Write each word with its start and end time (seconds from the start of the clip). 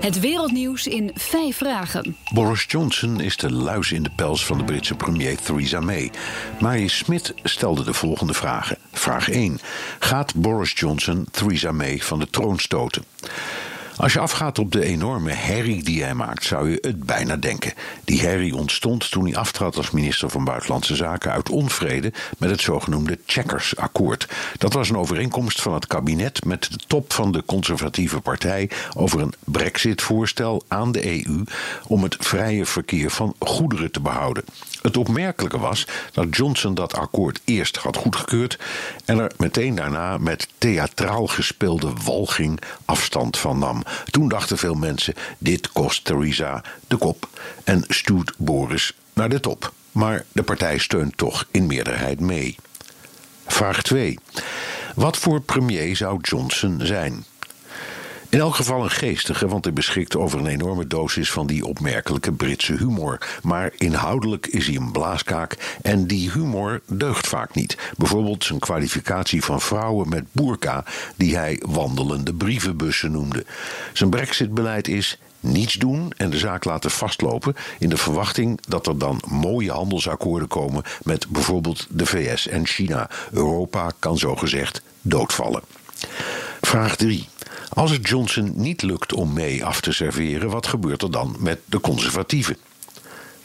Het 0.00 0.20
wereldnieuws 0.20 0.86
in 0.86 1.10
vijf 1.14 1.56
vragen. 1.56 2.16
Boris 2.32 2.64
Johnson 2.68 3.20
is 3.20 3.36
de 3.36 3.52
luis 3.52 3.92
in 3.92 4.02
de 4.02 4.10
pels 4.10 4.46
van 4.46 4.58
de 4.58 4.64
Britse 4.64 4.94
premier 4.94 5.36
Theresa 5.36 5.80
May. 5.80 6.10
Mary 6.60 6.88
Smith 6.88 7.34
stelde 7.42 7.84
de 7.84 7.94
volgende 7.94 8.34
vragen. 8.34 8.78
Vraag 8.92 9.30
1. 9.30 9.58
Gaat 9.98 10.34
Boris 10.34 10.72
Johnson 10.74 11.26
Theresa 11.30 11.72
May 11.72 11.98
van 11.98 12.18
de 12.18 12.30
troon 12.30 12.58
stoten? 12.58 13.04
Als 13.98 14.12
je 14.12 14.18
afgaat 14.18 14.58
op 14.58 14.72
de 14.72 14.84
enorme 14.84 15.30
herrie 15.30 15.82
die 15.82 16.02
hij 16.02 16.14
maakt, 16.14 16.44
zou 16.44 16.70
je 16.70 16.78
het 16.80 17.04
bijna 17.04 17.36
denken. 17.36 17.72
Die 18.04 18.20
herrie 18.20 18.56
ontstond 18.56 19.10
toen 19.10 19.24
hij 19.24 19.36
aftrad 19.36 19.76
als 19.76 19.90
minister 19.90 20.30
van 20.30 20.44
Buitenlandse 20.44 20.96
Zaken 20.96 21.32
uit 21.32 21.50
onvrede 21.50 22.12
met 22.38 22.50
het 22.50 22.60
zogenoemde 22.60 23.18
Checkers-akkoord. 23.26 24.28
Dat 24.58 24.72
was 24.72 24.88
een 24.88 24.96
overeenkomst 24.96 25.62
van 25.62 25.74
het 25.74 25.86
kabinet 25.86 26.44
met 26.44 26.62
de 26.70 26.78
top 26.86 27.12
van 27.12 27.32
de 27.32 27.42
conservatieve 27.46 28.20
partij 28.20 28.70
over 28.96 29.20
een 29.20 29.34
Brexit-voorstel 29.44 30.62
aan 30.68 30.92
de 30.92 31.26
EU 31.26 31.44
om 31.86 32.02
het 32.02 32.16
vrije 32.18 32.66
verkeer 32.66 33.10
van 33.10 33.34
goederen 33.38 33.90
te 33.90 34.00
behouden. 34.00 34.44
Het 34.82 34.96
opmerkelijke 34.96 35.58
was 35.58 35.86
dat 36.12 36.36
Johnson 36.36 36.74
dat 36.74 36.94
akkoord 36.94 37.40
eerst 37.44 37.76
had 37.76 37.96
goedgekeurd 37.96 38.58
en 39.04 39.18
er 39.18 39.32
meteen 39.36 39.74
daarna 39.74 40.18
met 40.18 40.48
theatraal 40.58 41.26
gespeelde 41.26 41.92
walging 42.04 42.60
afstand 42.84 43.38
van 43.38 43.58
nam. 43.58 43.82
Toen 44.10 44.28
dachten 44.28 44.58
veel 44.58 44.74
mensen: 44.74 45.14
dit 45.38 45.68
kost 45.72 46.04
Theresa 46.04 46.62
de 46.86 46.96
kop 46.96 47.28
en 47.64 47.84
stuurt 47.88 48.32
Boris 48.36 48.92
naar 49.12 49.28
de 49.28 49.40
top. 49.40 49.72
Maar 49.92 50.24
de 50.32 50.42
partij 50.42 50.78
steunt 50.78 51.16
toch 51.16 51.46
in 51.50 51.66
meerderheid 51.66 52.20
mee. 52.20 52.56
Vraag 53.46 53.82
2. 53.82 54.18
Wat 54.94 55.16
voor 55.16 55.40
premier 55.40 55.96
zou 55.96 56.18
Johnson 56.22 56.80
zijn? 56.82 57.24
In 58.30 58.38
elk 58.38 58.54
geval 58.54 58.82
een 58.82 58.90
geestige, 58.90 59.48
want 59.48 59.64
hij 59.64 59.72
beschikt 59.72 60.16
over 60.16 60.38
een 60.38 60.46
enorme 60.46 60.86
dosis 60.86 61.30
van 61.30 61.46
die 61.46 61.66
opmerkelijke 61.66 62.32
Britse 62.32 62.72
humor. 62.72 63.38
Maar 63.42 63.72
inhoudelijk 63.76 64.46
is 64.46 64.66
hij 64.66 64.76
een 64.76 64.92
blaaskaak 64.92 65.78
en 65.82 66.06
die 66.06 66.30
humor 66.30 66.80
deugt 66.86 67.26
vaak 67.26 67.54
niet. 67.54 67.78
Bijvoorbeeld 67.96 68.44
zijn 68.44 68.58
kwalificatie 68.58 69.44
van 69.44 69.60
vrouwen 69.60 70.08
met 70.08 70.24
boerka, 70.32 70.84
die 71.16 71.36
hij 71.36 71.62
wandelende 71.66 72.34
brievenbussen 72.34 73.10
noemde. 73.10 73.44
Zijn 73.92 74.10
brexit-beleid 74.10 74.88
is 74.88 75.18
niets 75.40 75.74
doen 75.74 76.12
en 76.16 76.30
de 76.30 76.38
zaak 76.38 76.64
laten 76.64 76.90
vastlopen 76.90 77.54
in 77.78 77.88
de 77.88 77.96
verwachting 77.96 78.60
dat 78.68 78.86
er 78.86 78.98
dan 78.98 79.20
mooie 79.28 79.72
handelsakkoorden 79.72 80.48
komen 80.48 80.82
met 81.02 81.28
bijvoorbeeld 81.28 81.86
de 81.90 82.06
VS 82.06 82.48
en 82.48 82.66
China. 82.66 83.10
Europa 83.32 83.92
kan 83.98 84.18
zogezegd 84.18 84.82
doodvallen. 85.00 85.62
Vraag 86.60 86.96
3. 86.96 87.28
Als 87.78 87.90
het 87.90 88.08
Johnson 88.08 88.52
niet 88.54 88.82
lukt 88.82 89.12
om 89.12 89.32
May 89.32 89.62
af 89.62 89.80
te 89.80 89.92
serveren, 89.92 90.50
wat 90.50 90.66
gebeurt 90.66 91.02
er 91.02 91.10
dan 91.10 91.36
met 91.38 91.60
de 91.64 91.80
conservatieven? 91.80 92.56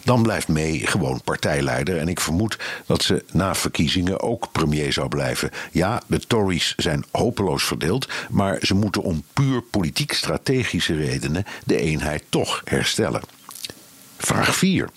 Dan 0.03 0.23
blijft 0.23 0.47
May 0.47 0.77
gewoon 0.77 1.21
partijleider 1.23 1.97
en 1.97 2.07
ik 2.07 2.19
vermoed 2.19 2.59
dat 2.85 3.03
ze 3.03 3.23
na 3.31 3.55
verkiezingen 3.55 4.21
ook 4.21 4.51
premier 4.51 4.93
zou 4.93 5.07
blijven. 5.07 5.49
Ja, 5.71 6.01
de 6.07 6.19
Tories 6.19 6.73
zijn 6.77 7.05
hopeloos 7.11 7.63
verdeeld, 7.63 8.09
maar 8.29 8.57
ze 8.61 8.73
moeten 8.73 9.03
om 9.03 9.23
puur 9.33 9.61
politiek-strategische 9.61 10.95
redenen 10.95 11.45
de 11.65 11.77
eenheid 11.77 12.23
toch 12.29 12.61
herstellen. 12.63 13.21
Vraag 14.17 14.55
4. 14.55 14.89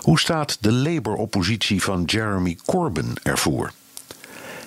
Hoe 0.00 0.20
staat 0.20 0.56
de 0.60 0.72
Labour-oppositie 0.72 1.82
van 1.82 2.02
Jeremy 2.04 2.58
Corbyn 2.64 3.16
ervoor? 3.22 3.72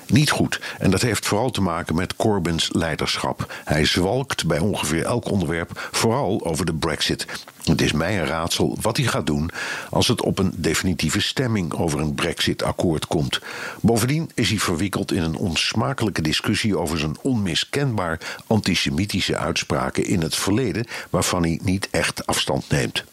Niet 0.10 0.30
goed. 0.30 0.62
En 0.80 0.92
dat 0.92 1.02
heeft 1.02 1.26
vooral 1.26 1.50
te 1.50 1.62
maken 1.62 1.96
met 1.96 2.16
Corbyns 2.16 2.70
leiderschap. 2.72 3.54
Hij 3.64 3.86
zwalkt 3.86 4.46
bij 4.46 4.60
ongeveer 4.60 5.06
elk 5.06 5.32
onderwerp, 5.32 5.90
vooral 5.92 6.46
over 6.46 6.66
de 6.66 6.74
Brexit. 6.74 7.26
Het 7.64 7.82
is 7.82 7.92
mij 7.92 8.20
een 8.20 8.26
raadsel 8.26 8.78
wat 8.82 8.98
hij 8.98 9.06
gaat 9.06 9.26
doen 9.26 9.50
als 9.90 10.08
het 10.08 10.22
op 10.22 10.40
een 10.40 10.52
definitieve 10.56 11.22
stemming 11.22 11.74
over 11.74 12.00
een 12.00 12.16
Brexit-akkoord 12.16 13.08
komt. 13.08 13.40
Bovendien 13.82 14.32
is 14.34 14.50
hij 14.50 14.60
verwikkeld 14.60 15.12
in 15.12 15.22
een 15.22 15.36
onsmakelijke 15.36 16.22
discussie 16.22 16.78
over 16.78 16.98
zijn 16.98 17.18
onmiskenbaar 17.22 18.20
antisemitische 18.48 19.38
uitspraken 19.38 20.06
in 20.06 20.22
het 20.22 20.36
verleden, 20.36 20.86
waarvan 21.10 21.42
hij 21.42 21.60
niet 21.64 21.88
echt 21.92 22.26
afstand 22.26 22.70
neemt. 22.70 23.04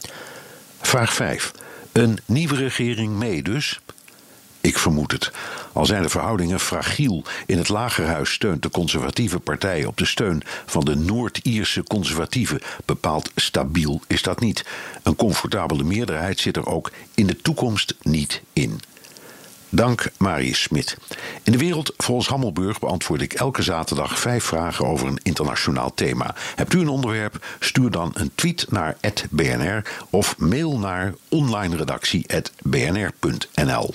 Vraag 0.80 1.12
5. 1.14 1.52
Een 1.92 2.18
nieuwe 2.24 2.56
regering 2.56 3.12
mee 3.12 3.42
dus? 3.42 3.80
Ik 4.64 4.78
vermoed 4.78 5.12
het. 5.12 5.32
Al 5.72 5.86
zijn 5.86 6.02
de 6.02 6.08
verhoudingen 6.08 6.60
fragiel. 6.60 7.24
In 7.46 7.58
het 7.58 7.68
lagerhuis 7.68 8.32
steunt 8.32 8.62
de 8.62 8.70
conservatieve 8.70 9.38
partij 9.38 9.84
op 9.84 9.96
de 9.96 10.04
steun 10.04 10.42
van 10.66 10.84
de 10.84 10.94
Noord-Ierse 10.94 11.82
conservatieven. 11.82 12.60
Bepaald 12.84 13.30
stabiel 13.34 14.00
is 14.06 14.22
dat 14.22 14.40
niet. 14.40 14.64
Een 15.02 15.16
comfortabele 15.16 15.82
meerderheid 15.82 16.40
zit 16.40 16.56
er 16.56 16.66
ook 16.66 16.90
in 17.14 17.26
de 17.26 17.36
toekomst 17.36 17.94
niet 18.02 18.42
in. 18.52 18.80
Dank 19.68 20.10
Marius 20.16 20.62
Smit. 20.62 20.96
In 21.42 21.52
de 21.52 21.58
wereld 21.58 21.92
volgens 21.96 22.28
Hammelburg 22.28 22.78
beantwoord 22.78 23.20
ik 23.20 23.32
elke 23.32 23.62
zaterdag 23.62 24.18
vijf 24.18 24.44
vragen 24.44 24.86
over 24.86 25.06
een 25.06 25.20
internationaal 25.22 25.94
thema. 25.94 26.34
Hebt 26.54 26.74
u 26.74 26.80
een 26.80 26.88
onderwerp? 26.88 27.44
Stuur 27.60 27.90
dan 27.90 28.10
een 28.14 28.30
tweet 28.34 28.66
naar 28.70 28.96
@bnr 29.30 29.82
of 30.10 30.38
mail 30.38 30.78
naar 30.78 31.14
onlineredactie@bnr.nl. 31.28 33.94